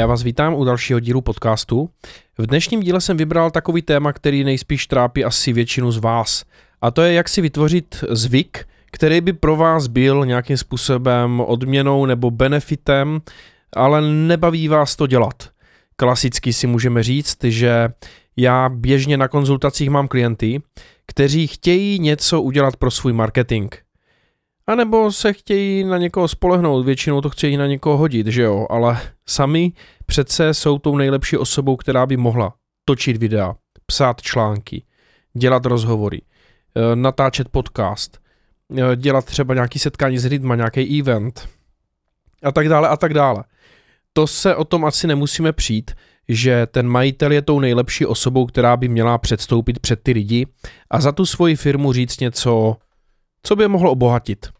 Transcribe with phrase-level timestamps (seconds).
[0.00, 1.90] Já vás vítám u dalšího dílu podcastu.
[2.38, 6.44] V dnešním díle jsem vybral takový téma, který nejspíš trápí asi většinu z vás.
[6.82, 12.06] A to je, jak si vytvořit zvyk, který by pro vás byl nějakým způsobem odměnou
[12.06, 13.20] nebo benefitem,
[13.76, 15.48] ale nebaví vás to dělat.
[15.96, 17.88] Klasicky si můžeme říct, že
[18.36, 20.62] já běžně na konzultacích mám klienty,
[21.06, 23.74] kteří chtějí něco udělat pro svůj marketing.
[24.70, 28.66] A nebo se chtějí na někoho spolehnout, většinou to chtějí na někoho hodit, že jo,
[28.70, 29.72] ale sami
[30.06, 33.54] přece jsou tou nejlepší osobou, která by mohla točit videa,
[33.86, 34.84] psát články,
[35.34, 38.18] dělat rozhovory, eh, natáčet podcast,
[38.78, 41.48] eh, dělat třeba nějaký setkání s lidma, nějaký event
[42.42, 43.44] a tak dále a tak dále.
[44.12, 45.90] To se o tom asi nemusíme přijít,
[46.28, 50.46] že ten majitel je tou nejlepší osobou, která by měla předstoupit před ty lidi
[50.90, 52.76] a za tu svoji firmu říct něco,
[53.42, 54.59] co by je mohlo obohatit.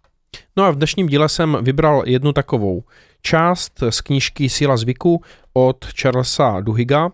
[0.56, 2.84] No a v dnešním díle jsem vybral jednu takovou
[3.22, 5.22] část z knížky Síla zvyku
[5.52, 7.10] od Charlesa Duhiga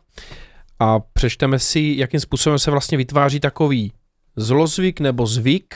[0.78, 3.92] a přečteme si, jakým způsobem se vlastně vytváří takový
[4.36, 5.74] zlozvyk nebo zvyk,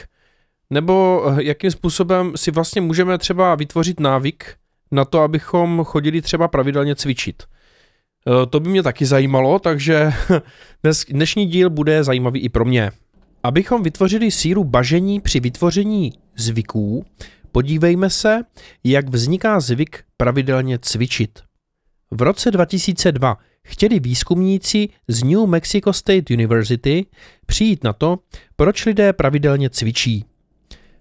[0.71, 4.55] nebo jakým způsobem si vlastně můžeme třeba vytvořit návyk
[4.91, 7.43] na to, abychom chodili třeba pravidelně cvičit.
[7.43, 10.13] E, to by mě taky zajímalo, takže
[10.83, 12.91] dnes, dnešní díl bude zajímavý i pro mě.
[13.43, 17.05] Abychom vytvořili sílu bažení při vytvoření zvyků,
[17.53, 18.43] podívejme se,
[18.85, 21.39] jak vzniká zvyk pravidelně cvičit.
[22.11, 27.07] V roce 2002 chtěli výzkumníci z New Mexico State University
[27.47, 28.19] přijít na to,
[28.57, 30.25] proč lidé pravidelně cvičí.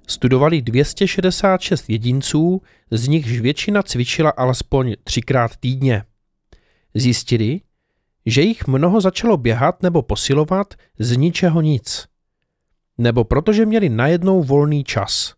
[0.07, 6.03] Studovali 266 jedinců, z nichž většina cvičila alespoň třikrát týdně.
[6.93, 7.61] Zjistili,
[8.25, 12.07] že jich mnoho začalo běhat nebo posilovat z ničeho nic.
[12.99, 15.33] Nebo protože měli najednou volný čas.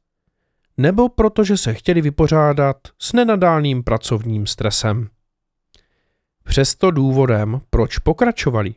[0.78, 5.09] Nebo protože se chtěli vypořádat s nenadálným pracovním stresem.
[6.44, 8.76] Přesto důvodem, proč pokračovali,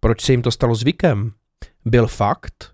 [0.00, 1.32] proč se jim to stalo zvykem,
[1.84, 2.72] byl fakt,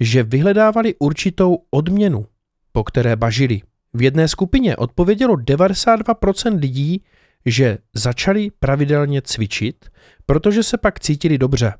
[0.00, 2.26] že vyhledávali určitou odměnu,
[2.72, 3.60] po které bažili.
[3.94, 7.04] V jedné skupině odpovědělo 92% lidí,
[7.46, 9.90] že začali pravidelně cvičit,
[10.26, 11.74] protože se pak cítili dobře.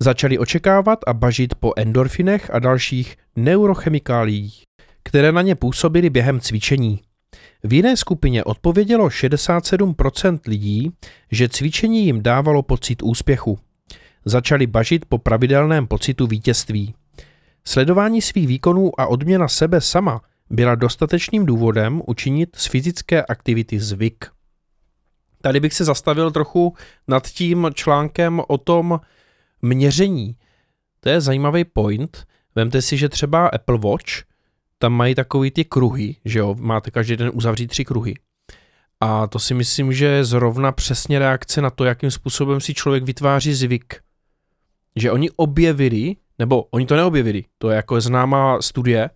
[0.00, 4.62] Začali očekávat a bažit po endorfinech a dalších neurochemikáliích,
[5.02, 7.00] které na ně působily během cvičení.
[7.64, 10.90] V jiné skupině odpovědělo 67% lidí,
[11.30, 13.58] že cvičení jim dávalo pocit úspěchu.
[14.24, 16.94] Začali bažit po pravidelném pocitu vítězství.
[17.64, 20.20] Sledování svých výkonů a odměna sebe sama
[20.50, 24.24] byla dostatečným důvodem učinit z fyzické aktivity zvyk.
[25.42, 26.74] Tady bych se zastavil trochu
[27.08, 29.00] nad tím článkem o tom
[29.66, 30.36] měření.
[31.00, 32.24] To je zajímavý point.
[32.54, 34.12] Vemte si, že třeba Apple Watch,
[34.78, 38.14] tam mají takový ty kruhy, že jo, máte každý den uzavřít tři kruhy.
[39.00, 43.04] A to si myslím, že je zrovna přesně reakce na to, jakým způsobem si člověk
[43.04, 44.00] vytváří zvyk.
[44.96, 49.10] Že oni objevili, nebo oni to neobjevili, to je jako známá studie,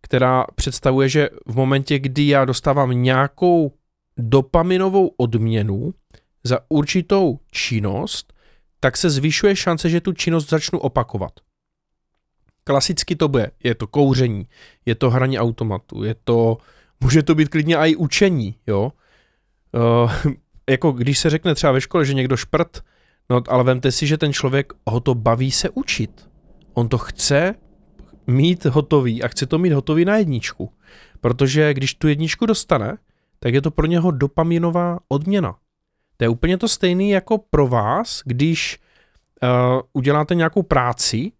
[0.00, 3.72] která představuje, že v momentě, kdy já dostávám nějakou
[4.16, 5.94] dopaminovou odměnu
[6.44, 8.32] za určitou činnost,
[8.80, 11.32] tak se zvyšuje šance, že tu činnost začnu opakovat.
[12.64, 14.46] Klasicky to bude, je to kouření,
[14.86, 16.58] je to hraní automatu, je to,
[17.00, 18.92] může to být klidně i učení, jo.
[19.72, 20.12] Uh,
[20.70, 22.80] jako když se řekne třeba ve škole, že někdo šprt,
[23.30, 26.28] no ale vemte si, že ten člověk ho to baví se učit.
[26.74, 27.54] On to chce
[28.26, 30.72] mít hotový a chce to mít hotový na jedničku.
[31.20, 32.98] Protože když tu jedničku dostane,
[33.38, 35.56] tak je to pro něho dopaminová odměna.
[36.18, 38.80] To je úplně to stejné jako pro vás, když
[39.42, 41.32] uh, uděláte nějakou práci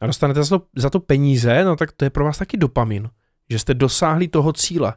[0.00, 3.10] a dostanete za to, za to peníze, no tak to je pro vás taky dopamin,
[3.50, 4.94] že jste dosáhli toho cíle.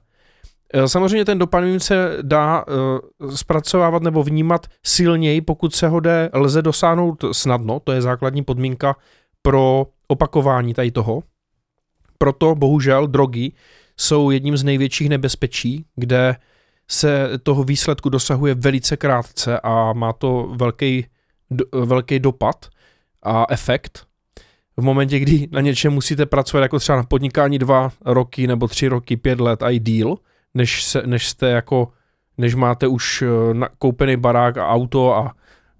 [0.75, 6.29] Uh, samozřejmě ten dopamin se dá uh, zpracovávat nebo vnímat silněji, pokud se ho jde,
[6.33, 8.95] lze dosáhnout snadno, to je základní podmínka
[9.41, 11.23] pro opakování tady toho.
[12.17, 13.51] Proto bohužel drogy
[13.97, 16.35] jsou jedním z největších nebezpečí, kde
[16.91, 21.05] se toho výsledku dosahuje velice krátce a má to velký,
[21.73, 22.65] velký dopad
[23.23, 24.05] a efekt.
[24.77, 28.87] V momentě, kdy na něčem musíte pracovat jako třeba na podnikání dva roky nebo tři
[28.87, 30.15] roky, pět let a i díl,
[30.53, 31.91] než, se, než jste jako,
[32.37, 35.33] než máte už eh, koupený barák a auto a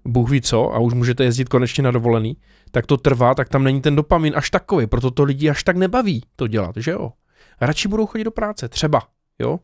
[0.04, 2.36] Bůh ví co a už můžete jezdit konečně na dovolený,
[2.70, 5.76] tak to trvá, tak tam není ten dopamin až takový, proto to lidi až tak
[5.76, 7.12] nebaví to dělat, že jo.
[7.60, 9.02] Radši budou chodit do práce, třeba,
[9.38, 9.58] jo.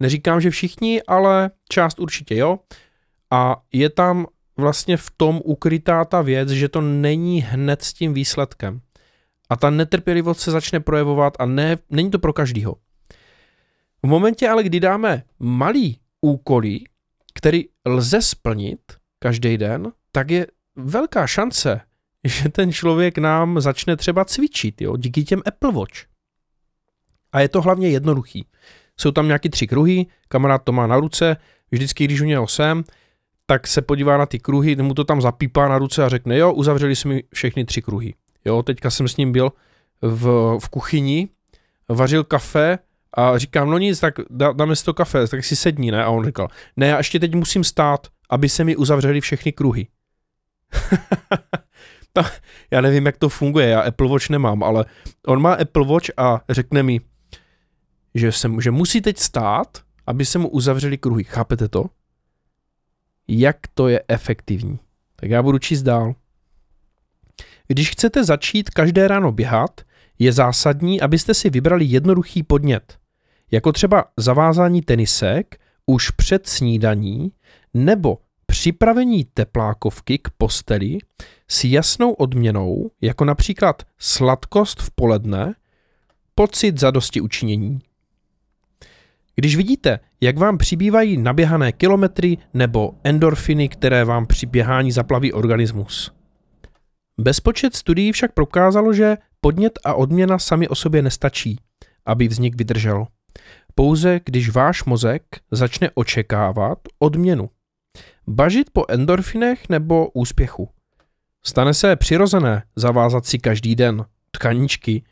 [0.00, 2.58] Neříkám, že všichni, ale část určitě jo.
[3.30, 4.26] A je tam
[4.56, 8.80] vlastně v tom ukrytá ta věc, že to není hned s tím výsledkem.
[9.50, 12.76] A ta netrpělivost se začne projevovat a ne, není to pro každýho.
[14.02, 16.80] V momentě ale, kdy dáme malý úkoly,
[17.34, 18.80] který lze splnit
[19.18, 21.80] každý den, tak je velká šance,
[22.24, 25.98] že ten člověk nám začne třeba cvičit, jo, díky těm Apple Watch.
[27.32, 28.46] A je to hlavně jednoduchý.
[29.00, 31.36] Jsou tam nějaký tři kruhy, kamarád to má na ruce,
[31.70, 32.84] vždycky, když u něho jsem,
[33.46, 36.52] tak se podívá na ty kruhy, mu to tam zapípá na ruce a řekne, jo,
[36.52, 38.14] uzavřeli jsme všechny tři kruhy.
[38.44, 39.52] Jo, teďka jsem s ním byl
[40.02, 41.28] v, v kuchyni,
[41.88, 42.78] vařil kafe
[43.16, 46.04] a říkám, no nic, tak dá, dáme si to kafe, tak si sedni, ne?
[46.04, 49.86] A on říkal, ne, já ještě teď musím stát, aby se mi uzavřeli všechny kruhy.
[52.70, 54.84] já nevím, jak to funguje, já Apple Watch nemám, ale
[55.26, 57.00] on má Apple Watch a řekne mi,
[58.14, 61.24] že, se, že musí teď stát, aby se mu uzavřeli kruhy.
[61.24, 61.84] Chápete to?
[63.28, 64.78] Jak to je efektivní?
[65.16, 66.14] Tak já budu číst dál.
[67.68, 69.80] Když chcete začít každé ráno běhat,
[70.18, 72.98] je zásadní, abyste si vybrali jednoduchý podnět,
[73.50, 77.32] jako třeba zavázání tenisek už před snídaní
[77.74, 80.98] nebo připravení teplákovky k posteli
[81.48, 85.54] s jasnou odměnou, jako například sladkost v poledne,
[86.34, 87.80] pocit zadosti učinění.
[89.36, 96.12] Když vidíte, jak vám přibývají naběhané kilometry nebo endorfiny, které vám při běhání zaplaví organismus.
[97.20, 101.58] Bezpočet studií však prokázalo, že podnět a odměna sami o sobě nestačí,
[102.06, 103.06] aby vznik vydržel.
[103.74, 107.50] Pouze když váš mozek začne očekávat odměnu.
[108.28, 110.68] Bažit po endorfinech nebo úspěchu.
[111.46, 115.02] Stane se přirozené zavázat si každý den tkaničky.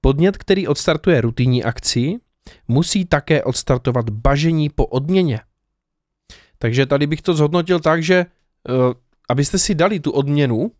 [0.00, 2.18] Podnět, který odstartuje rutinní akci,
[2.68, 5.40] musí také odstartovat bažení po odměně.
[6.58, 8.26] Takže tady bych to zhodnotil tak, že
[8.68, 8.92] uh,
[9.28, 10.70] abyste si dali tu odměnu,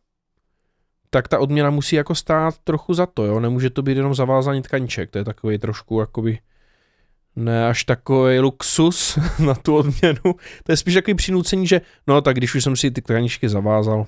[1.10, 4.62] tak ta odměna musí jako stát trochu za to, jo, nemůže to být jenom zavázání
[4.62, 6.38] tkaníček, to je takový trošku jakoby
[7.36, 10.34] ne až takový luxus na tu odměnu,
[10.64, 14.06] to je spíš takový přinucení, že no tak když už jsem si ty tkaníčky zavázal.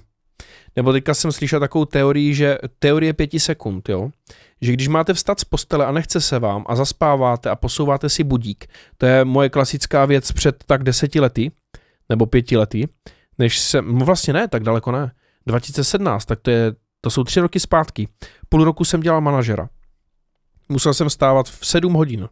[0.77, 4.11] Nebo teďka jsem slyšel takovou teorii, že teorie pěti sekund, jo,
[4.61, 8.25] že když máte vstat z postele a nechce se vám a zaspáváte a posouváte si
[8.25, 8.67] budík,
[8.99, 11.51] to je moje klasická věc před tak deseti lety,
[12.09, 12.89] nebo pěti lety,
[13.39, 15.13] než se, no vlastně ne, tak daleko ne,
[15.47, 16.75] 2017, tak to je
[17.05, 18.09] to jsou tři roky zpátky.
[18.49, 19.69] Půl roku jsem dělal manažera.
[20.69, 22.29] Musel jsem stávat v 7 hodin,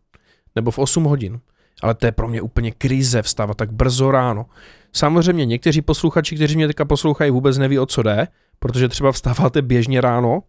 [0.56, 1.40] nebo v 8 hodin.
[1.82, 4.46] Ale to je pro mě úplně krize vstávat tak brzo ráno.
[4.92, 8.28] Samozřejmě někteří posluchači, kteří mě teďka poslouchají, vůbec neví, o co jde,
[8.58, 10.42] protože třeba vstáváte běžně ráno,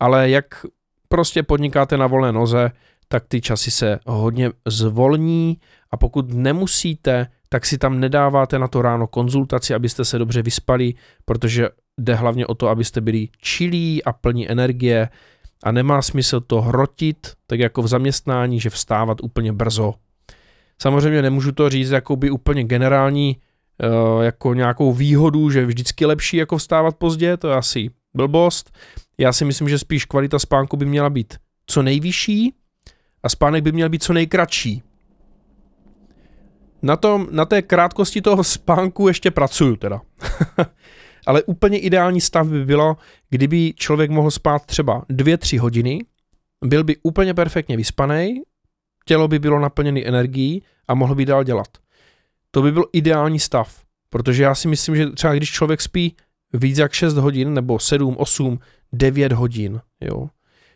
[0.00, 0.66] ale jak
[1.08, 2.70] prostě podnikáte na volné noze,
[3.08, 5.58] tak ty časy se hodně zvolní
[5.90, 10.94] a pokud nemusíte, tak si tam nedáváte na to ráno konzultaci, abyste se dobře vyspali,
[11.24, 11.68] protože
[11.98, 15.08] jde hlavně o to, abyste byli čilí a plní energie
[15.64, 19.94] a nemá smysl to hrotit, tak jako v zaměstnání, že vstávat úplně brzo.
[20.78, 23.36] Samozřejmě nemůžu to říct jako by úplně generální
[24.22, 28.70] jako nějakou výhodu, že vždycky lepší jako vstávat pozdě, to je asi blbost.
[29.18, 31.34] Já si myslím, že spíš kvalita spánku by měla být
[31.66, 32.54] co nejvyšší
[33.22, 34.82] a spánek by měl být co nejkratší.
[36.82, 40.00] Na, tom, na té krátkosti toho spánku ještě pracuju teda.
[41.26, 42.96] Ale úplně ideální stav by bylo,
[43.30, 45.98] kdyby člověk mohl spát třeba 2-3 hodiny,
[46.64, 48.42] byl by úplně perfektně vyspaný,
[49.04, 51.68] tělo by bylo naplněné energií a mohl by dál dělat.
[52.54, 56.16] To by byl ideální stav, protože já si myslím, že třeba když člověk spí
[56.52, 58.58] víc jak 6 hodin, nebo 7, 8,
[58.92, 60.28] 9 hodin, jo,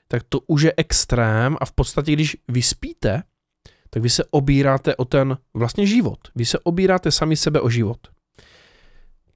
[0.08, 3.22] tak to už je extrém a v podstatě, když vyspíte,
[3.90, 6.18] tak vy se obíráte o ten vlastně život.
[6.34, 7.98] Vy se obíráte sami sebe o život.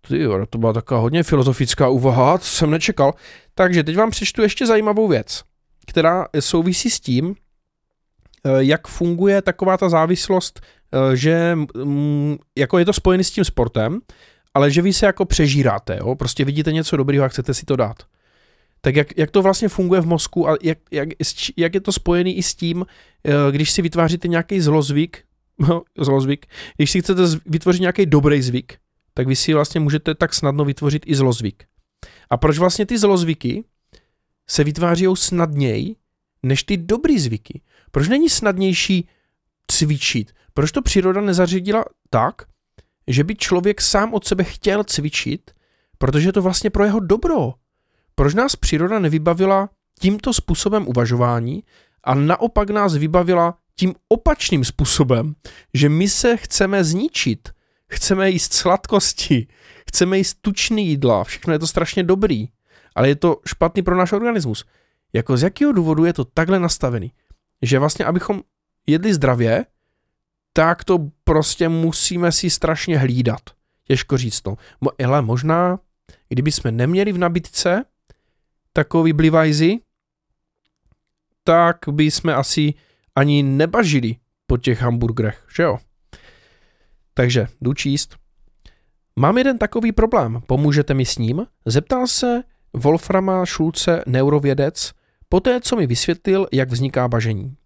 [0.08, 3.14] Ty jo, to byla taková hodně filozofická úvaha, to jsem nečekal.
[3.54, 5.42] Takže teď vám přečtu ještě zajímavou věc,
[5.86, 7.34] která souvisí s tím,
[8.44, 10.60] eh, jak funguje taková ta závislost,
[11.14, 14.00] že mm, jako je to spojený s tím sportem,
[14.54, 16.14] ale že vy se jako přežíráte, jo?
[16.14, 17.96] prostě vidíte něco dobrého a chcete si to dát.
[18.80, 21.08] Tak jak, jak to vlastně funguje v mozku a jak, jak,
[21.56, 22.86] jak je to spojený i s tím,
[23.24, 25.24] eh, když si vytváříte nějaký zlozvyk,
[25.98, 26.46] zlozvyk,
[26.76, 28.78] když si chcete vytvořit nějaký dobrý zvyk,
[29.14, 31.64] tak vy si vlastně můžete tak snadno vytvořit i zlozvyk.
[32.30, 33.64] A proč vlastně ty zlozvyky
[34.46, 35.96] se vytváří snadněji
[36.42, 37.60] než ty dobrý zvyky?
[37.90, 39.08] Proč není snadnější
[39.66, 40.32] cvičit?
[40.54, 42.42] Proč to příroda nezařídila tak,
[43.06, 45.50] že by člověk sám od sebe chtěl cvičit,
[45.98, 47.54] protože je to vlastně pro jeho dobro?
[48.14, 49.68] Proč nás příroda nevybavila
[50.00, 51.64] tímto způsobem uvažování
[52.04, 55.34] a naopak nás vybavila tím opačným způsobem,
[55.74, 57.48] že my se chceme zničit–
[57.92, 59.46] Chceme jíst sladkosti,
[59.88, 62.48] chceme jíst tučný jídla, všechno je to strašně dobrý,
[62.94, 64.64] ale je to špatný pro náš organismus.
[65.12, 67.12] Jako z jakého důvodu je to takhle nastavený?
[67.62, 68.42] Že vlastně, abychom
[68.86, 69.64] jedli zdravě,
[70.52, 73.40] tak to prostě musíme si strašně hlídat.
[73.84, 74.56] Těžko říct to.
[75.04, 75.78] Ale možná,
[76.28, 77.84] kdyby jsme neměli v nabídce
[78.72, 79.78] takový blivajzy,
[81.44, 82.74] tak by jsme asi
[83.14, 84.16] ani nebažili
[84.46, 85.78] po těch hamburgerech, že jo?
[87.14, 88.16] Takže jdu číst.
[89.16, 91.46] Mám jeden takový problém, pomůžete mi s ním?
[91.66, 92.42] Zeptal se
[92.72, 94.92] Wolframa Schulze neurovědec,
[95.28, 97.56] poté co mi vysvětlil, jak vzniká bažení.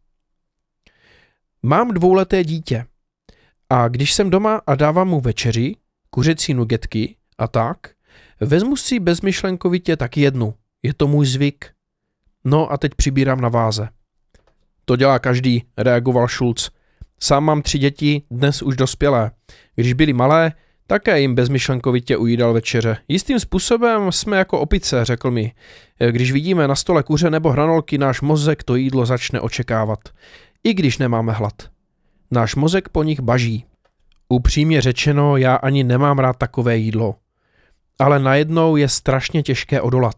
[1.68, 2.84] Mám dvouleté dítě
[3.70, 5.76] a když jsem doma a dávám mu večeři,
[6.10, 7.78] kuřecí nugetky a tak,
[8.40, 10.54] vezmu si bezmyšlenkovitě tak jednu.
[10.82, 11.70] Je to můj zvyk.
[12.44, 13.88] No a teď přibírám na váze.
[14.84, 16.70] To dělá každý, reagoval Schulz.
[17.20, 19.30] Sám mám tři děti, dnes už dospělé.
[19.74, 20.52] Když byli malé,
[20.86, 22.96] také jim bezmyšlenkovitě ujídal večeře.
[23.08, 25.52] Jistým způsobem jsme jako opice, řekl mi.
[26.10, 29.98] Když vidíme na stole kuře nebo hranolky, náš mozek to jídlo začne očekávat.
[30.66, 31.70] I když nemáme hlad.
[32.30, 33.64] Náš mozek po nich baží.
[34.28, 37.14] Upřímně řečeno, já ani nemám rád takové jídlo.
[37.98, 40.14] Ale najednou je strašně těžké odolat.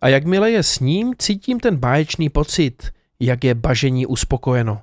[0.00, 4.82] A jakmile je s ním, cítím ten báječný pocit, jak je bažení uspokojeno.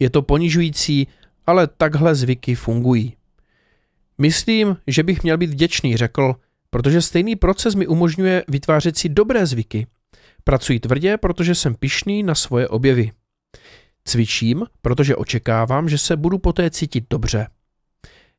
[0.00, 1.08] Je to ponižující,
[1.46, 3.16] ale takhle zvyky fungují.
[4.18, 6.34] Myslím, že bych měl být vděčný, řekl,
[6.70, 9.86] protože stejný proces mi umožňuje vytvářet si dobré zvyky.
[10.44, 13.10] Pracuji tvrdě, protože jsem pišný na svoje objevy.
[14.04, 17.46] Cvičím, protože očekávám, že se budu poté cítit dobře.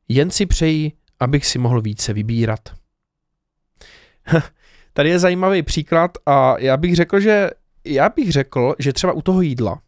[0.08, 2.60] Jen si přeji, abych si mohl více vybírat.
[4.92, 7.50] Tady je zajímavý příklad a já bych řekl, že
[7.84, 9.80] já bych řekl, že třeba u toho jídla,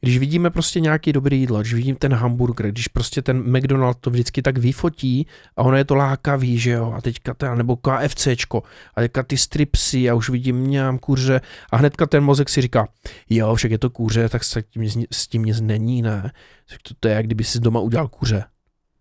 [0.00, 4.10] když vidíme prostě nějaký dobrý jídlo, když vidím ten hamburger, když prostě ten McDonald to
[4.10, 8.62] vždycky tak vyfotí a ono je to lákavý, že jo, a teďka ten, nebo KFCčko,
[8.94, 11.40] a teďka ty stripsy a už vidím mňám kuře
[11.70, 12.88] a hnedka ten mozek si říká,
[13.30, 16.32] jo, však je to kuře, tak s tím, s tím nic není, ne,
[16.70, 18.44] tak to, to je, jak kdyby si doma udělal kuře.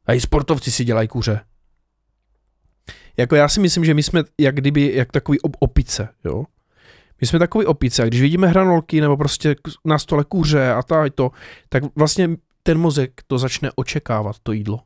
[0.06, 1.40] A i sportovci si dělají kuře.
[3.18, 6.46] Jako já si myslím, že my jsme jak kdyby, jak takový opice, jo.
[7.22, 9.56] My jsme takový opice a když vidíme hranolky nebo prostě
[9.86, 11.32] na stole kuře a ta to,
[11.70, 12.30] tak vlastně
[12.64, 14.80] ten mozek to začne očekávat, to jídlo.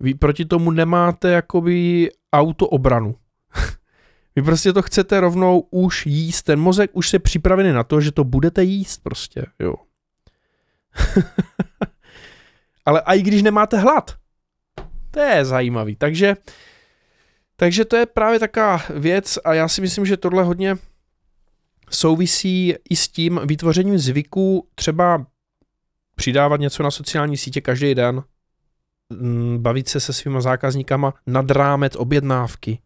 [0.00, 3.16] Vy proti tomu nemáte jakoby autoobranu.
[4.36, 6.42] Vy prostě to chcete rovnou už jíst.
[6.42, 9.74] Ten mozek už je připravený na to, že to budete jíst prostě, jo.
[12.84, 14.16] Ale i když nemáte hlad.
[15.10, 15.96] To je zajímavý.
[15.96, 16.36] Takže,
[17.56, 20.76] takže to je právě taková věc a já si myslím, že tohle hodně
[21.90, 25.26] souvisí i s tím vytvořením zvyků, třeba
[26.14, 28.22] přidávat něco na sociální sítě každý den,
[29.10, 32.78] mm, bavit se se svýma zákazníkama nad rámec objednávky.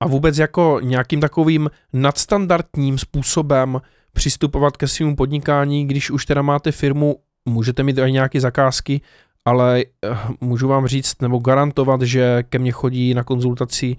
[0.00, 3.80] A vůbec jako nějakým takovým nadstandardním způsobem
[4.12, 9.00] přistupovat ke svému podnikání, když už teda máte firmu, můžete mít i nějaké zakázky,
[9.44, 13.96] ale eh, můžu vám říct nebo garantovat, že ke mně chodí na konzultaci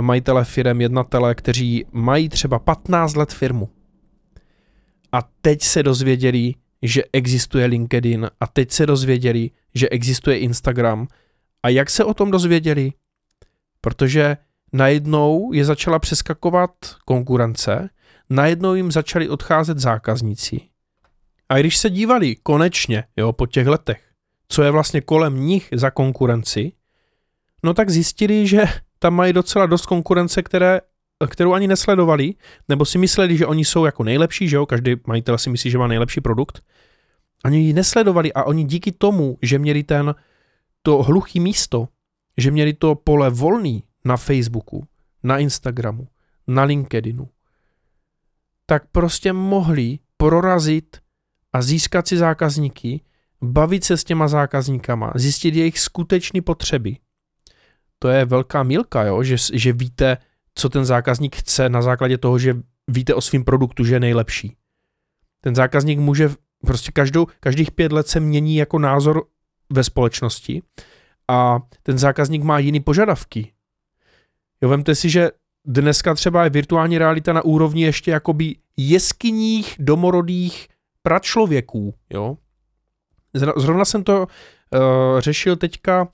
[0.00, 3.68] majitele firm, jednatele, kteří mají třeba 15 let firmu.
[5.12, 11.06] A teď se dozvěděli, že existuje LinkedIn a teď se dozvěděli, že existuje Instagram.
[11.62, 12.92] A jak se o tom dozvěděli?
[13.80, 14.36] Protože
[14.72, 16.70] najednou je začala přeskakovat
[17.04, 17.90] konkurence,
[18.30, 20.60] najednou jim začali odcházet zákazníci.
[21.48, 24.07] A když se dívali konečně, jo, po těch letech,
[24.48, 26.72] co je vlastně kolem nich za konkurenci,
[27.62, 28.64] no tak zjistili, že
[28.98, 30.80] tam mají docela dost konkurence, které,
[31.28, 32.34] kterou ani nesledovali,
[32.68, 35.78] nebo si mysleli, že oni jsou jako nejlepší, že jo, každý majitel si myslí, že
[35.78, 36.62] má nejlepší produkt.
[37.44, 40.14] Ani ji nesledovali a oni díky tomu, že měli ten,
[40.82, 41.88] to hluchý místo,
[42.36, 44.86] že měli to pole volný na Facebooku,
[45.22, 46.08] na Instagramu,
[46.46, 47.28] na LinkedInu,
[48.66, 50.96] tak prostě mohli prorazit
[51.52, 53.00] a získat si zákazníky,
[53.42, 56.96] bavit se s těma zákazníkama, zjistit jejich skutečné potřeby
[57.98, 59.22] to je velká milka, jo?
[59.22, 60.16] Že, že víte,
[60.54, 62.56] co ten zákazník chce na základě toho, že
[62.88, 64.56] víte o svém produktu, že je nejlepší.
[65.40, 66.30] Ten zákazník může,
[66.66, 69.24] prostě každou, každých pět let se mění jako názor
[69.72, 70.62] ve společnosti
[71.28, 73.52] a ten zákazník má jiný požadavky.
[74.62, 75.30] Jo, vemte si, že
[75.66, 80.68] dneska třeba je virtuální realita na úrovni ještě jakoby jeskyních domorodých
[81.02, 82.36] pračlověků, jo.
[83.34, 86.08] Zrovna jsem to uh, řešil teďka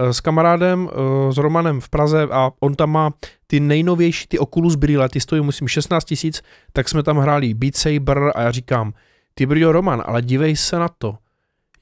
[0.00, 3.10] Eh, s kamarádem, eh, s Romanem v Praze a on tam má
[3.46, 7.76] ty nejnovější, ty Oculus brýle, ty stojí musím 16 tisíc, tak jsme tam hráli Beat
[7.76, 8.92] Saber a já říkám,
[9.34, 11.18] ty brýle Roman, ale dívej se na to,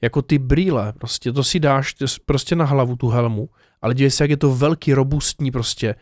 [0.01, 3.49] jako ty brýle, prostě to si dáš prostě na hlavu tu helmu,
[3.81, 5.95] ale dívej se, jak je to velký, robustní prostě.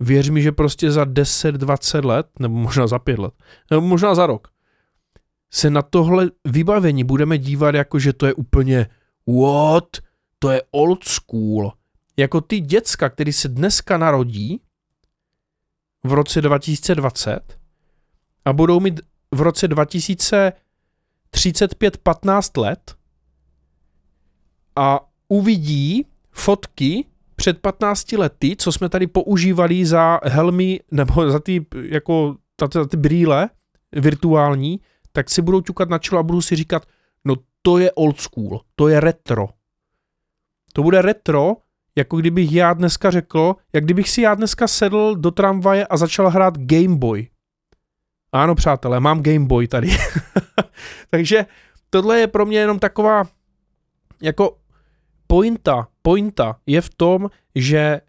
[0.00, 3.34] Věř mi, že prostě za 10-20 let, nebo možná za 5 let,
[3.70, 4.48] nebo možná za rok,
[5.50, 8.86] se na tohle vybavení budeme dívat jako, že to je úplně
[9.26, 9.88] what?
[10.38, 11.72] To je old school.
[12.16, 14.60] Jako ty děcka, který se dneska narodí
[16.04, 17.58] v roce 2020
[18.44, 19.00] a budou mít
[19.34, 22.94] v roce 2035 15 let
[24.76, 27.04] a uvidí fotky
[27.36, 32.36] před 15 lety, co jsme tady používali za helmy nebo za ty, jako,
[32.74, 33.50] za ty brýle
[33.92, 34.80] virtuální,
[35.12, 36.86] tak si budou ťukat na čelo a budou si říkat,
[37.24, 39.48] no to je old school, to je retro.
[40.72, 41.56] To bude retro,
[41.96, 46.30] jako kdybych já dneska řekl, jak kdybych si já dneska sedl do tramvaje a začal
[46.30, 47.28] hrát Game Boy.
[48.32, 49.88] Ano, přátelé, mám Game Boy tady.
[51.10, 51.46] Takže
[51.90, 53.24] tohle je pro mě jenom taková
[54.22, 54.56] jako
[55.26, 58.00] pointa, pointa je v tom, že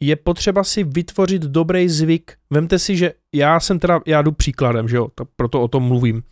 [0.00, 2.36] je potřeba si vytvořit dobrý zvyk.
[2.50, 5.82] Vemte si, že já jsem teda, já jdu příkladem, že jo, to, proto o tom
[5.82, 6.16] mluvím.
[6.16, 6.22] Uh,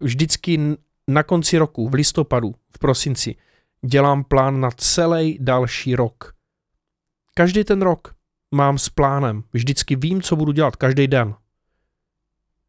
[0.00, 0.76] vždycky
[1.08, 3.36] na konci roku, v listopadu, v prosinci,
[3.86, 6.34] dělám plán na celý další rok.
[7.34, 8.14] Každý ten rok
[8.54, 9.42] mám s plánem.
[9.52, 11.34] Vždycky vím, co budu dělat každý den.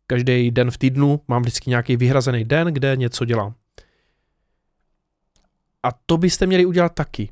[0.07, 3.53] Každý den v týdnu mám vždycky nějaký vyhrazený den, kde něco dělám.
[5.83, 7.29] A to byste měli udělat taky.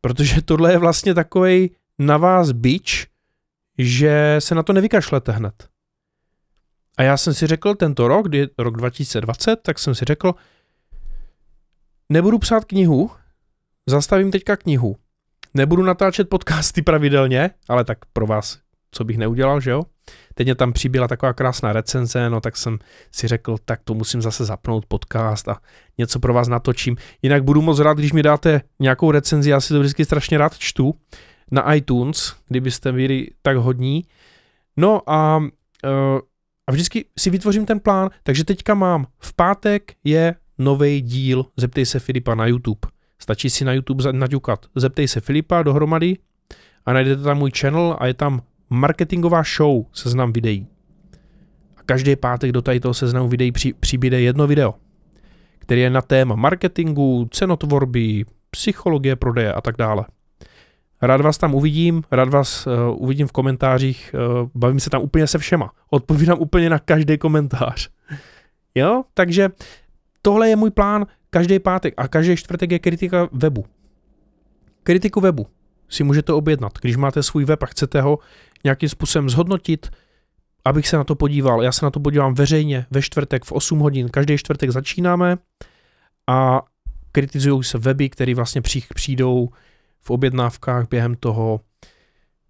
[0.00, 1.70] Protože tohle je vlastně takový
[2.06, 3.06] na vás bič,
[3.78, 5.68] že se na to nevykašlete hned.
[6.98, 10.34] A já jsem si řekl tento rok, kdy rok 2020, tak jsem si řekl,
[12.08, 13.10] nebudu psát knihu,
[13.86, 14.96] zastavím teďka knihu.
[15.54, 18.58] Nebudu natáčet podcasty pravidelně, ale tak pro vás,
[18.90, 19.82] co bych neudělal, že jo?
[20.34, 22.78] Teď mě tam přibyla taková krásná recenze, no tak jsem
[23.12, 25.60] si řekl, tak to musím zase zapnout podcast a
[25.98, 26.96] něco pro vás natočím.
[27.22, 30.58] Jinak budu moc rád, když mi dáte nějakou recenzi, já si to vždycky strašně rád
[30.58, 30.94] čtu
[31.52, 34.04] na iTunes, kdybyste byli tak hodní.
[34.76, 36.18] No a, uh,
[36.66, 41.86] a vždycky si vytvořím ten plán, takže teďka mám, v pátek je nový díl Zeptej
[41.86, 42.80] se Filipa na YouTube.
[43.18, 46.16] Stačí si na YouTube naťukat Zeptej se Filipa dohromady
[46.86, 50.66] a najdete tam můj channel a je tam marketingová show seznam videí.
[51.76, 54.74] A každý pátek do tady toho seznamu videí při, přibyde jedno video,
[55.58, 60.04] který je na téma marketingu, cenotvorby, psychologie prodeje a tak dále.
[61.02, 65.26] Rád vás tam uvidím, rád vás uh, uvidím v komentářích, uh, bavím se tam úplně
[65.26, 67.88] se všema, odpovídám úplně na každý komentář.
[68.74, 69.48] Jo, takže
[70.22, 73.64] tohle je můj plán každý pátek a každý čtvrtek je kritika webu.
[74.82, 75.46] Kritiku webu
[75.88, 78.18] si můžete objednat, když máte svůj web a chcete ho
[78.64, 79.90] nějakým způsobem zhodnotit,
[80.64, 81.62] abych se na to podíval.
[81.62, 84.08] Já se na to podívám veřejně ve čtvrtek v 8 hodin.
[84.08, 85.36] Každý čtvrtek začínáme
[86.26, 86.62] a
[87.12, 88.62] kritizují se weby, které vlastně
[88.94, 89.48] přijdou
[90.02, 91.60] v objednávkách během toho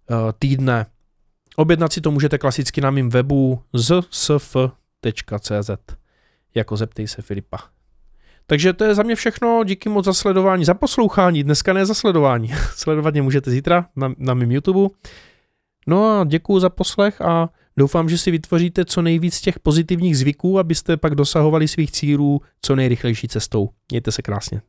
[0.09, 0.85] uh, týdne.
[1.55, 5.69] Objednat si to můžete klasicky na mém webu zsf.cz
[6.55, 7.57] jako zeptej se Filipa.
[8.47, 11.93] Takže to je za mě všechno, díky moc za sledování, za poslouchání, dneska ne za
[11.93, 12.47] sledování.
[12.75, 14.95] Sledovat mě můžete zítra na, na mém YouTube.
[15.87, 20.59] No a děkuji za poslech a doufám, že si vytvoříte co nejvíc těch pozitivních zvyků,
[20.59, 23.69] abyste pak dosahovali svých cílů co nejrychlejší cestou.
[23.91, 24.61] Mějte se krásně.